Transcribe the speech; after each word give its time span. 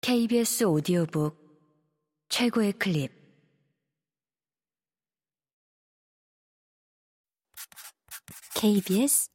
KBS 0.00 0.64
오디오북 0.64 1.36
최고의 2.28 2.72
클립. 2.74 3.12
KBS 8.54 9.28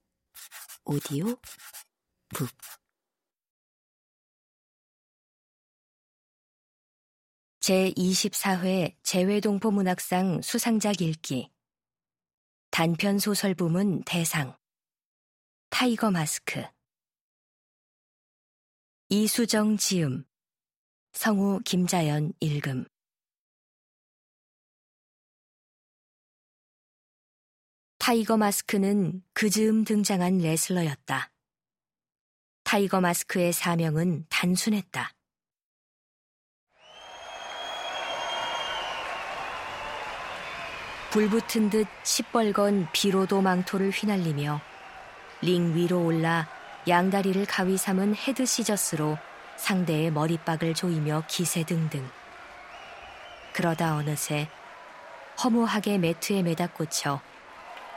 오디오 0.85 1.35
북. 2.33 2.49
제24회 7.59 8.95
재외동포 9.03 9.69
문학상 9.69 10.41
수상작 10.41 11.01
읽기. 11.01 11.51
단편 12.71 13.19
소설 13.19 13.53
부문 13.53 14.03
대상. 14.05 14.57
타이거 15.69 16.09
마스크. 16.09 16.63
이수정 19.09 19.77
지음 19.77 20.25
성우 21.13 21.61
김자연 21.63 22.33
읽음 22.39 22.85
타이거 27.99 28.35
마스크는 28.35 29.23
그 29.33 29.49
즈음 29.49 29.85
등장한 29.85 30.39
레슬러였다. 30.39 31.31
타이거 32.63 32.99
마스크의 32.99 33.53
사명은 33.53 34.25
단순했다. 34.29 35.13
불붙은 41.11 41.69
듯 41.69 41.87
시뻘건 42.03 42.91
비로도 42.91 43.41
망토를 43.41 43.91
휘날리며 43.91 44.59
링 45.41 45.75
위로 45.75 46.03
올라 46.03 46.49
양다리를 46.87 47.45
가위 47.45 47.77
삼은 47.77 48.15
헤드 48.15 48.45
시저스로 48.45 49.17
상대의 49.57 50.11
머리빡을 50.11 50.73
조이며 50.73 51.23
기세 51.27 51.63
등등. 51.63 52.09
그러다 53.53 53.95
어느새 53.95 54.47
허무하게 55.43 55.97
매트에 55.97 56.43
메다꽂혀 56.43 57.21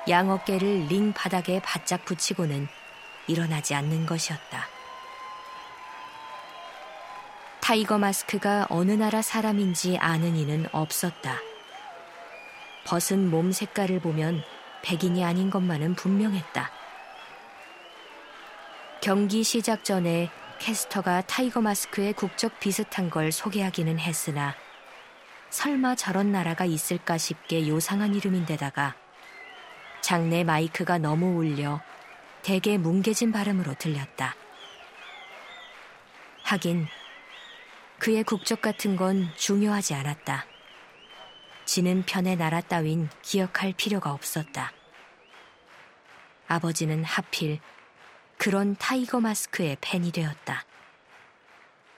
양 0.08 0.30
어깨를 0.30 0.86
링 0.88 1.12
바닥에 1.12 1.60
바짝 1.60 2.04
붙이고는 2.04 2.68
일어나지 3.26 3.74
않는 3.74 4.06
것이었다. 4.06 4.68
타이거 7.60 7.98
마스크가 7.98 8.68
어느 8.70 8.92
나라 8.92 9.22
사람인지 9.22 9.98
아는 9.98 10.36
이는 10.36 10.66
없었다. 10.70 11.40
벗은 12.84 13.28
몸 13.28 13.50
색깔을 13.50 13.98
보면 13.98 14.44
백인이 14.82 15.24
아닌 15.24 15.50
것만은 15.50 15.96
분명했다. 15.96 16.70
경기 19.00 19.42
시작 19.42 19.84
전에 19.84 20.30
캐스터가 20.58 21.22
타이거 21.22 21.60
마스크의 21.60 22.12
국적 22.12 22.58
비슷한 22.60 23.10
걸 23.10 23.32
소개하기는 23.32 23.98
했으나 23.98 24.54
설마 25.50 25.94
저런 25.94 26.32
나라가 26.32 26.64
있을까 26.64 27.18
싶게 27.18 27.68
요상한 27.68 28.14
이름인데다가 28.14 28.94
장내 30.00 30.44
마이크가 30.44 30.98
너무 30.98 31.36
울려 31.38 31.80
대개 32.42 32.78
뭉개진 32.78 33.32
발음으로 33.32 33.74
들렸다. 33.74 34.36
하긴 36.42 36.86
그의 37.98 38.22
국적 38.22 38.60
같은 38.60 38.96
건 38.96 39.28
중요하지 39.36 39.94
않았다. 39.94 40.46
지는 41.64 42.04
편의 42.04 42.36
나라 42.36 42.60
따윈 42.60 43.08
기억할 43.22 43.72
필요가 43.76 44.12
없었다. 44.12 44.72
아버지는 46.46 47.02
하필 47.02 47.58
그런 48.38 48.76
타이거 48.76 49.20
마스크의 49.20 49.76
팬이 49.80 50.12
되었다. 50.12 50.64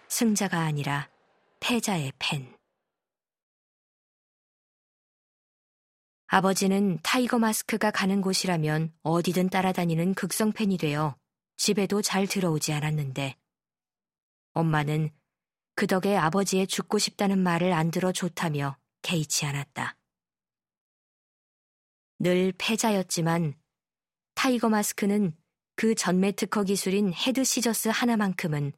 승자가 0.08 0.60
아니라 0.60 1.08
패자의 1.60 2.12
팬. 2.18 2.56
아버지는 6.26 6.98
타이거 7.02 7.38
마스크가 7.38 7.90
가는 7.90 8.20
곳이라면 8.20 8.92
어디든 9.02 9.48
따라다니는 9.48 10.14
극성 10.14 10.52
팬이 10.52 10.76
되어 10.76 11.16
집에도 11.56 12.02
잘 12.02 12.26
들어오지 12.26 12.72
않았는데 12.72 13.36
엄마는 14.52 15.10
그 15.74 15.86
덕에 15.86 16.16
아버지의 16.16 16.66
죽고 16.66 16.98
싶다는 16.98 17.38
말을 17.38 17.72
안 17.72 17.90
들어 17.90 18.12
좋다며 18.12 18.76
개의치 19.02 19.46
않았다. 19.46 19.96
늘 22.18 22.52
패자였지만 22.58 23.54
타이거 24.34 24.68
마스크는 24.68 25.36
그 25.80 25.94
전매 25.94 26.32
특허 26.32 26.64
기술인 26.64 27.12
헤드 27.12 27.44
시저스 27.44 27.90
하나만큼은 27.90 28.72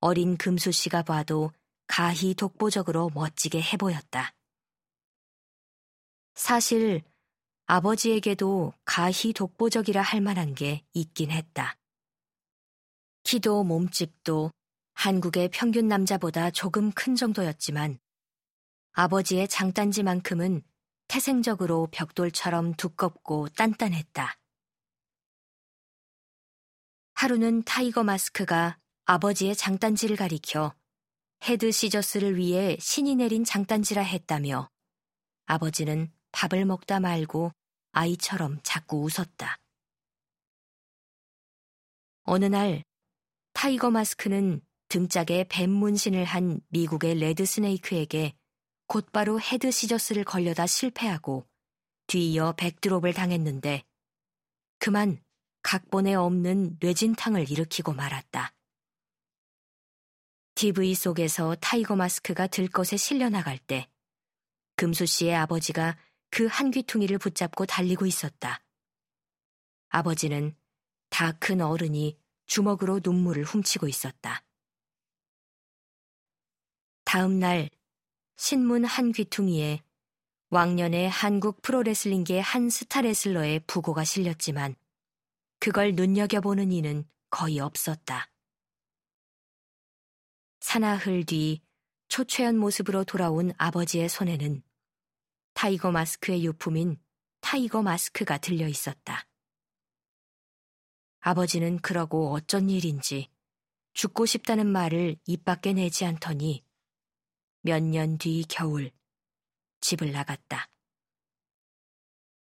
어린 0.00 0.36
금수 0.36 0.70
씨가 0.70 1.00
봐도 1.00 1.50
가히 1.86 2.34
독보적으로 2.34 3.10
멋지게 3.14 3.62
해보였다. 3.62 4.34
사실 6.34 7.02
아버지에게도 7.64 8.74
가히 8.84 9.32
독보적이라 9.32 10.02
할 10.02 10.20
만한 10.20 10.54
게 10.54 10.84
있긴 10.92 11.30
했다. 11.30 11.78
키도 13.22 13.64
몸집도 13.64 14.50
한국의 14.92 15.48
평균 15.48 15.88
남자보다 15.88 16.50
조금 16.50 16.92
큰 16.92 17.16
정도였지만 17.16 17.98
아버지의 18.92 19.48
장딴지만큼은 19.48 20.62
태생적으로 21.08 21.88
벽돌처럼 21.92 22.74
두껍고 22.74 23.48
단단했다. 23.56 24.36
하루는 27.16 27.62
타이거 27.62 28.04
마스크가 28.04 28.78
아버지의 29.06 29.56
장딴지를 29.56 30.16
가리켜 30.16 30.74
헤드 31.44 31.72
시저스를 31.72 32.36
위해 32.36 32.76
신이 32.78 33.16
내린 33.16 33.42
장딴지라 33.42 34.02
했다며 34.02 34.68
아버지는 35.46 36.12
밥을 36.32 36.66
먹다 36.66 37.00
말고 37.00 37.52
아이처럼 37.92 38.60
자꾸 38.62 38.98
웃었다. 38.98 39.56
어느 42.24 42.44
날 42.44 42.84
타이거 43.54 43.90
마스크는 43.90 44.60
등짝에 44.88 45.46
뱀 45.48 45.70
문신을 45.70 46.24
한 46.24 46.60
미국의 46.68 47.14
레드 47.14 47.46
스네이크에게 47.46 48.34
곧바로 48.88 49.40
헤드 49.40 49.70
시저스를 49.70 50.24
걸려다 50.24 50.66
실패하고 50.66 51.46
뒤이어 52.08 52.52
백드롭을 52.58 53.14
당했는데 53.14 53.84
그만 54.78 55.24
각본에 55.66 56.14
없는 56.14 56.78
뇌진탕을 56.80 57.50
일으키고 57.50 57.92
말았다. 57.92 58.54
TV 60.54 60.94
속에서 60.94 61.56
타이거 61.56 61.96
마스크가 61.96 62.46
들것에 62.46 62.96
실려나갈 62.96 63.58
때 63.58 63.90
금수 64.76 65.06
씨의 65.06 65.34
아버지가 65.34 65.98
그 66.30 66.46
한 66.46 66.70
귀퉁이를 66.70 67.18
붙잡고 67.18 67.66
달리고 67.66 68.06
있었다. 68.06 68.62
아버지는 69.88 70.54
다 71.10 71.32
큰 71.32 71.60
어른이 71.60 72.16
주먹으로 72.46 73.00
눈물을 73.02 73.42
훔치고 73.42 73.88
있었다. 73.88 74.44
다음 77.02 77.40
날 77.40 77.70
신문 78.36 78.84
한 78.84 79.10
귀퉁이에 79.10 79.82
왕년의 80.50 81.10
한국 81.10 81.60
프로레슬링계의 81.62 82.40
한 82.40 82.70
스타 82.70 83.00
레슬러의 83.00 83.62
부고가 83.66 84.04
실렸지만 84.04 84.76
그걸 85.58 85.94
눈여겨보는 85.94 86.72
이는 86.72 87.04
거의 87.30 87.58
없었다. 87.58 88.30
사나흘 90.60 91.24
뒤 91.24 91.62
초췌한 92.08 92.56
모습으로 92.58 93.04
돌아온 93.04 93.52
아버지의 93.58 94.08
손에는 94.08 94.62
타이거 95.54 95.90
마스크의 95.90 96.44
유품인 96.44 96.98
타이거 97.40 97.82
마스크가 97.82 98.38
들려 98.38 98.68
있었다. 98.68 99.26
아버지는 101.20 101.78
그러고 101.80 102.32
어쩐 102.32 102.70
일인지 102.70 103.28
죽고 103.94 104.26
싶다는 104.26 104.66
말을 104.66 105.16
입 105.26 105.44
밖에 105.44 105.72
내지 105.72 106.04
않더니 106.04 106.64
몇 107.62 107.82
년 107.82 108.18
뒤 108.18 108.44
겨울 108.48 108.92
집을 109.80 110.12
나갔다. 110.12 110.68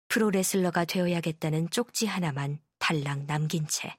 프로레슬러가 0.08 0.84
되어야겠다는 0.84 1.70
쪽지 1.70 2.06
하나만 2.06 2.60
달랑 2.88 3.26
남긴 3.26 3.66
채. 3.66 3.98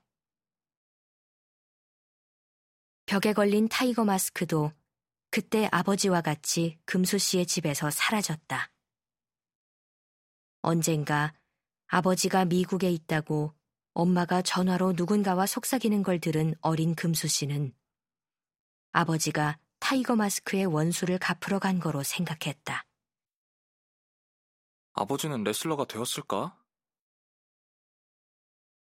벽에 3.05 3.33
걸린 3.33 3.69
타이거 3.69 4.03
마스크도 4.03 4.71
그때 5.29 5.69
아버지와 5.71 6.21
같이 6.21 6.79
금수 6.85 7.19
씨의 7.19 7.45
집에서 7.45 7.91
사라졌다. 7.91 8.71
언젠가 10.63 11.35
아버지가 11.85 12.45
미국에 12.45 12.89
있다고 12.89 13.53
엄마가 13.93 14.41
전화로 14.41 14.93
누군가와 14.93 15.45
속삭이는 15.45 16.01
걸 16.01 16.19
들은 16.19 16.55
어린 16.61 16.95
금수 16.95 17.27
씨는 17.27 17.75
아버지가 18.91 19.59
타이거 19.77 20.15
마스크의 20.15 20.65
원수를 20.65 21.19
갚으러 21.19 21.59
간 21.59 21.79
거로 21.79 22.01
생각했다. 22.01 22.87
아버지는 24.93 25.43
레슬러가 25.43 25.85
되었을까? 25.85 26.58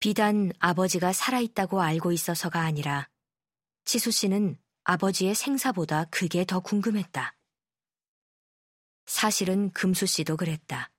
비단 0.01 0.53
아버지가 0.61 1.13
살아있다고 1.13 1.81
알고 1.81 2.13
있어서가 2.13 2.61
아니라 2.61 3.09
치수 3.85 4.11
씨는 4.11 4.57
아버지의 4.85 5.35
생사보다 5.35 6.05
그게 6.05 6.45
더 6.45 6.61
궁금했다. 6.61 7.35
사실은 9.07 9.71
금수 9.73 10.07
씨도 10.07 10.37
그랬다. 10.37 10.91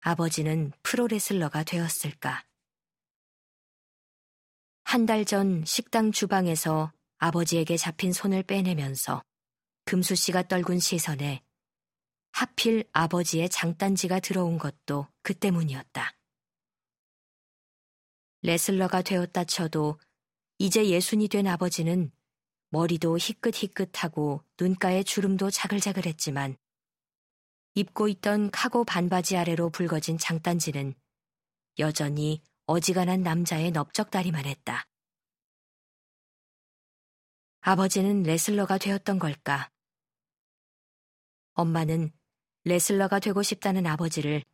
아버지는 0.00 0.72
프로레슬러가 0.82 1.64
되었을까? 1.64 2.44
한 4.84 5.06
달 5.06 5.24
전 5.24 5.64
식당 5.64 6.12
주방에서 6.12 6.92
아버지에게 7.18 7.76
잡힌 7.76 8.12
손을 8.12 8.42
빼내면서 8.44 9.22
금수 9.84 10.14
씨가 10.14 10.46
떨군 10.46 10.78
시선에 10.78 11.42
하필 12.32 12.84
아버지의 12.92 13.48
장단지가 13.48 14.20
들어온 14.20 14.58
것도 14.58 15.08
그 15.22 15.34
때문이었다. 15.34 16.12
레슬러가 18.46 19.02
되었다 19.02 19.42
쳐도 19.42 19.98
이제 20.58 20.88
예순이 20.88 21.26
된 21.26 21.48
아버지는 21.48 22.12
머리도 22.68 23.18
희끗희끗하고 23.18 24.44
눈가에 24.60 25.02
주름도 25.02 25.50
자글자글했지만 25.50 26.56
입고 27.74 28.06
있던 28.06 28.52
카고 28.52 28.84
반바지 28.84 29.36
아래로 29.36 29.70
붉어진 29.70 30.16
장단지는 30.16 30.94
여전히 31.80 32.40
어지간한 32.66 33.24
남자의 33.24 33.72
넓적다리만 33.72 34.44
했다. 34.44 34.86
아버지는 37.62 38.22
레슬러가 38.22 38.78
되었던 38.78 39.18
걸까? 39.18 39.72
엄마는 41.54 42.12
레슬러가 42.62 43.18
되고 43.18 43.42
싶다는 43.42 43.86
아버지를 43.86 44.44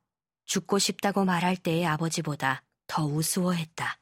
죽고 0.46 0.78
싶다고 0.78 1.26
말할 1.26 1.58
때의 1.58 1.84
아버지보다 1.84 2.64
더 2.92 3.06
우스워했다. 3.06 3.98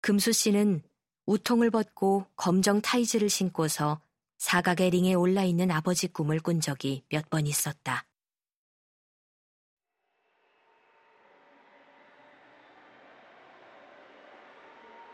금수 0.00 0.30
씨는 0.30 0.80
우통을 1.26 1.72
벗고 1.72 2.24
검정 2.36 2.80
타이즈를 2.80 3.28
신고서 3.28 4.00
사각의 4.36 4.90
링에 4.90 5.14
올라 5.14 5.42
있는 5.42 5.72
아버지 5.72 6.06
꿈을 6.06 6.38
꾼 6.38 6.60
적이 6.60 7.02
몇 7.08 7.30
번 7.30 7.48
있었다. 7.48 8.06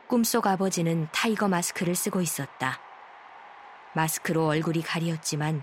꿈속 0.06 0.46
아버지는 0.46 1.08
타이거 1.12 1.49
마스크를 1.49 1.94
쓰고 1.94 2.20
있었다. 2.20 2.78
마스크로 3.94 4.49
얼굴이 4.49 4.82
가리었지만 4.82 5.62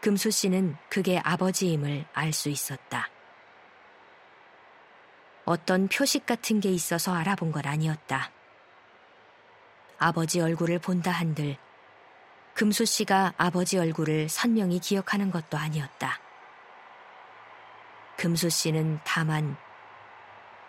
금수 0.00 0.30
씨는 0.30 0.76
그게 0.88 1.18
아버지임을 1.18 2.06
알 2.14 2.32
수 2.32 2.48
있었다. 2.48 3.10
어떤 5.46 5.86
표식 5.86 6.26
같은 6.26 6.60
게 6.60 6.70
있어서 6.70 7.14
알아본 7.14 7.52
건 7.52 7.64
아니었다. 7.66 8.32
아버지 9.96 10.40
얼굴을 10.40 10.80
본다 10.80 11.12
한들 11.12 11.56
금수 12.54 12.84
씨가 12.84 13.34
아버지 13.36 13.78
얼굴을 13.78 14.28
선명히 14.28 14.80
기억하는 14.80 15.30
것도 15.30 15.56
아니었다. 15.56 16.18
금수 18.16 18.50
씨는 18.50 18.98
다만 19.04 19.56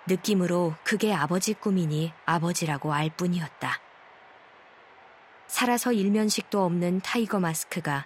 느낌으로 0.06 0.76
그게 0.84 1.12
아버지 1.12 1.56
꿈이니 1.56 2.14
아버지라고 2.26 2.94
알 2.94 3.10
뿐이었다. 3.10 3.80
살아서 5.48 5.92
일면식도 5.92 6.64
없는 6.64 7.02
타이거 7.02 7.40
마스크가 7.40 8.06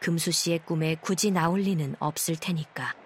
금수 0.00 0.32
씨의 0.32 0.64
꿈에 0.64 0.96
굳이 0.96 1.30
나올 1.30 1.60
리는 1.60 1.94
없을 2.00 2.34
테니까. 2.34 3.01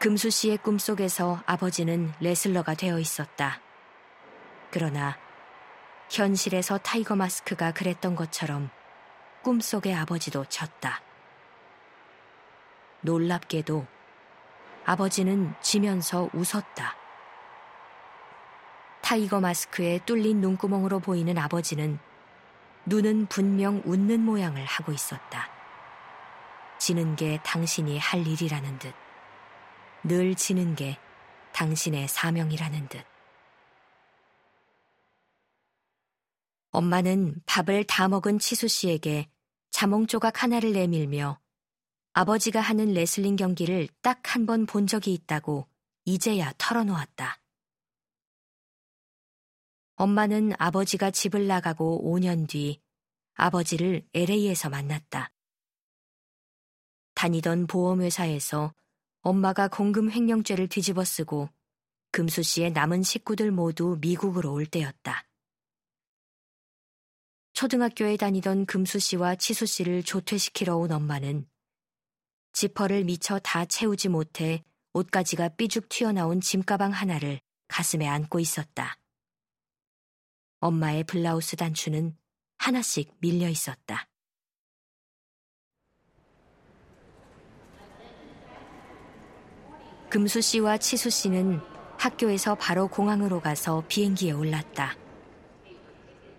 금수 0.00 0.30
씨의 0.30 0.56
꿈속에서 0.56 1.42
아버지는 1.44 2.10
레슬러가 2.20 2.72
되어 2.72 2.98
있었다. 2.98 3.60
그러나 4.70 5.18
현실에서 6.08 6.78
타이거 6.78 7.16
마스크가 7.16 7.72
그랬던 7.72 8.16
것처럼 8.16 8.70
꿈속의 9.42 9.94
아버지도 9.94 10.46
졌다. 10.46 11.02
놀랍게도 13.02 13.86
아버지는 14.86 15.52
지면서 15.60 16.30
웃었다. 16.32 16.96
타이거 19.02 19.38
마스크에 19.38 19.98
뚫린 20.06 20.40
눈구멍으로 20.40 21.00
보이는 21.00 21.36
아버지는 21.36 21.98
눈은 22.86 23.26
분명 23.26 23.82
웃는 23.84 24.20
모양을 24.20 24.64
하고 24.64 24.92
있었다. 24.92 25.50
지는 26.78 27.16
게 27.16 27.38
당신이 27.44 27.98
할 27.98 28.26
일이라는 28.26 28.78
듯. 28.78 28.94
늘 30.04 30.34
지는 30.34 30.74
게 30.74 30.98
당신의 31.52 32.08
사명이라는 32.08 32.88
듯. 32.88 33.04
엄마는 36.70 37.42
밥을 37.46 37.84
다 37.84 38.08
먹은 38.08 38.38
치수 38.38 38.68
씨에게 38.68 39.28
자몽 39.70 40.06
조각 40.06 40.42
하나를 40.42 40.72
내밀며 40.72 41.40
아버지가 42.12 42.60
하는 42.60 42.92
레슬링 42.92 43.36
경기를 43.36 43.88
딱 44.02 44.20
한 44.24 44.46
번 44.46 44.66
본 44.66 44.86
적이 44.86 45.14
있다고 45.14 45.68
이제야 46.04 46.52
털어놓았다. 46.58 47.40
엄마는 49.96 50.52
아버지가 50.58 51.10
집을 51.10 51.46
나가고 51.46 52.02
5년 52.04 52.48
뒤 52.48 52.80
아버지를 53.34 54.06
LA에서 54.14 54.70
만났다. 54.70 55.30
다니던 57.14 57.66
보험회사에서 57.66 58.72
엄마가 59.22 59.68
공금 59.68 60.10
횡령죄를 60.10 60.68
뒤집어 60.68 61.04
쓰고 61.04 61.50
금수 62.10 62.42
씨의 62.42 62.72
남은 62.72 63.02
식구들 63.02 63.50
모두 63.50 63.98
미국으로 64.00 64.52
올 64.52 64.66
때였다. 64.66 65.26
초등학교에 67.52 68.16
다니던 68.16 68.64
금수 68.64 68.98
씨와 68.98 69.36
치수 69.36 69.66
씨를 69.66 70.02
조퇴시키러 70.02 70.76
온 70.76 70.90
엄마는 70.90 71.46
지퍼를 72.52 73.04
미처 73.04 73.38
다 73.38 73.66
채우지 73.66 74.08
못해 74.08 74.64
옷가지가 74.94 75.50
삐죽 75.50 75.88
튀어나온 75.88 76.40
짐가방 76.40 76.90
하나를 76.90 77.40
가슴에 77.68 78.08
안고 78.08 78.40
있었다. 78.40 78.98
엄마의 80.60 81.04
블라우스 81.04 81.56
단추는 81.56 82.16
하나씩 82.56 83.14
밀려 83.20 83.48
있었다. 83.48 84.08
금수 90.10 90.40
씨와 90.40 90.76
치수 90.78 91.08
씨는 91.08 91.60
학교에서 91.96 92.56
바로 92.56 92.88
공항으로 92.88 93.40
가서 93.40 93.84
비행기에 93.86 94.32
올랐다. 94.32 94.96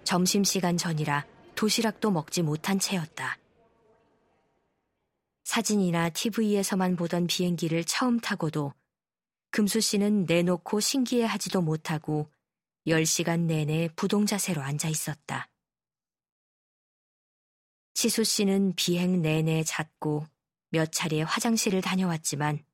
점심시간 0.03 0.75
전이라 0.75 1.25
도시락도 1.55 2.12
먹지 2.12 2.41
못한 2.41 2.79
채였다. 2.79 3.38
사진이나 5.46 6.10
TV에서만 6.10 6.98
보던 6.98 7.27
비행기를 7.27 7.86
처음 7.86 8.19
타고도 8.19 8.74
금수 9.51 9.79
씨는 9.79 10.25
내놓고 10.25 10.81
신기해 10.81 11.24
하지도 11.24 11.62
못하고 11.62 12.29
10시간 12.88 13.46
내내 13.46 13.88
부동자세로 13.96 14.62
앉아 14.62 14.89
있었다. 14.89 15.48
치수 17.93 18.25
씨는 18.25 18.74
비행 18.75 19.22
내내 19.22 19.63
잤고 19.63 20.27
몇 20.72 20.91
차례 20.91 21.22
화장실을 21.22 21.81
다녀왔지만 21.81 22.65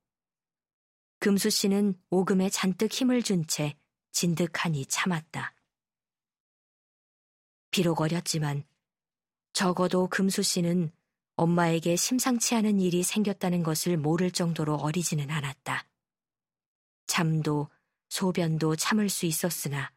금수 1.19 1.50
씨는 1.50 1.95
오금에 2.09 2.50
잔뜩 2.50 2.91
힘을 2.93 3.24
준 3.24 3.45
채 3.47 3.75
진득하니 4.12 4.86
참았다. 4.88 5.53
비록 7.71 8.01
어렸지만 8.01 8.63
적어도 9.53 10.07
금수 10.07 10.41
씨는 10.41 10.91
엄마에게 11.36 11.95
심상치 11.95 12.55
않은 12.55 12.79
일이 12.79 13.03
생겼다는 13.03 13.62
것을 13.63 13.97
모를 13.97 14.31
정도로 14.31 14.75
어리지는 14.75 15.29
않았다. 15.29 15.88
잠도 17.05 17.69
소변도 18.09 18.75
참을 18.75 19.09
수 19.09 19.25
있었으나 19.25 19.91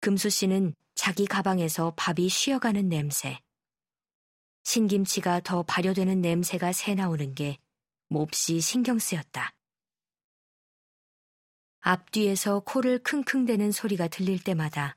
금수 0.00 0.28
씨는 0.28 0.74
자기 0.94 1.26
가방에서 1.26 1.94
밥이 1.96 2.28
쉬어가는 2.28 2.88
냄새, 2.88 3.40
신김치가 4.64 5.40
더 5.40 5.62
발효되는 5.62 6.20
냄새가 6.20 6.72
새 6.72 6.94
나오는 6.94 7.34
게 7.34 7.58
몹시 8.08 8.60
신경 8.60 8.98
쓰였다. 8.98 9.54
앞뒤에서 11.86 12.60
코를 12.60 12.98
킁킁대는 13.02 13.70
소리가 13.70 14.08
들릴 14.08 14.42
때마다 14.42 14.96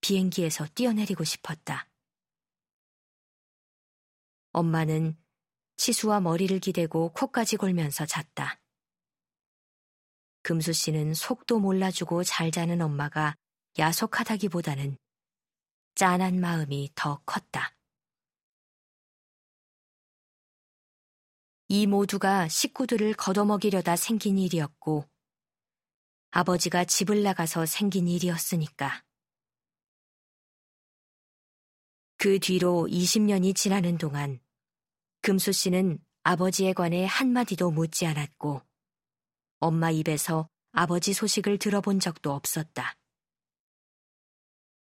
비행기에서 0.00 0.66
뛰어내리고 0.74 1.22
싶었다. 1.22 1.88
엄마는 4.50 5.16
치수와 5.76 6.18
머리를 6.18 6.58
기대고 6.58 7.12
코까지 7.12 7.56
골면서 7.56 8.04
잤다. 8.04 8.60
금수 10.42 10.72
씨는 10.72 11.14
속도 11.14 11.60
몰라주고 11.60 12.24
잘 12.24 12.50
자는 12.50 12.80
엄마가 12.80 13.36
야속하다기보다는 13.78 14.98
짠한 15.94 16.40
마음이 16.40 16.90
더 16.96 17.22
컸다. 17.26 17.76
이 21.68 21.86
모두가 21.86 22.48
식구들을 22.48 23.14
걷어먹이려다 23.14 23.94
생긴 23.94 24.36
일이었고 24.38 25.08
아버지가 26.30 26.84
집을 26.84 27.22
나가서 27.22 27.66
생긴 27.66 28.06
일이었으니까. 28.06 29.02
그 32.18 32.38
뒤로 32.40 32.86
20년이 32.90 33.54
지나는 33.54 33.96
동안 33.96 34.40
금수 35.22 35.52
씨는 35.52 35.98
아버지에 36.24 36.72
관해 36.72 37.06
한마디도 37.06 37.70
묻지 37.70 38.06
않았고 38.06 38.60
엄마 39.60 39.90
입에서 39.90 40.48
아버지 40.72 41.12
소식을 41.12 41.58
들어본 41.58 42.00
적도 42.00 42.32
없었다. 42.32 42.96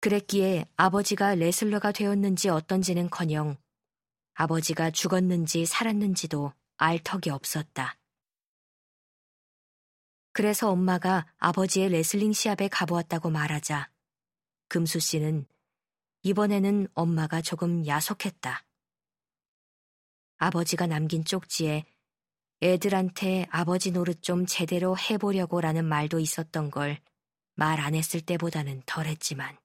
그랬기에 0.00 0.66
아버지가 0.76 1.34
레슬러가 1.36 1.92
되었는지 1.92 2.48
어떤지는 2.48 3.10
커녕 3.10 3.56
아버지가 4.34 4.90
죽었는지 4.90 5.66
살았는지도 5.66 6.52
알 6.78 6.98
턱이 6.98 7.30
없었다. 7.30 7.99
그래서 10.40 10.70
엄마가 10.70 11.26
아버지의 11.36 11.90
레슬링 11.90 12.32
시합에 12.32 12.68
가보았다고 12.68 13.28
말하자 13.28 13.90
금수 14.68 14.98
씨는 14.98 15.44
이번에는 16.22 16.88
엄마가 16.94 17.42
조금 17.42 17.86
야속했다. 17.86 18.64
아버지가 20.38 20.86
남긴 20.86 21.26
쪽지에 21.26 21.84
애들한테 22.62 23.48
아버지 23.50 23.90
노릇 23.90 24.22
좀 24.22 24.46
제대로 24.46 24.96
해보려고 24.96 25.60
라는 25.60 25.84
말도 25.84 26.18
있었던 26.18 26.70
걸 26.70 26.98
말 27.54 27.78
안 27.78 27.94
했을 27.94 28.22
때보다는 28.22 28.82
덜 28.86 29.04
했지만. 29.08 29.59